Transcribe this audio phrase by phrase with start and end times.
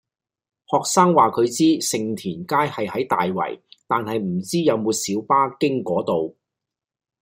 [0.65, 6.35] 學生話佢知盛田街係喺大圍，但係唔知有冇小巴經嗰度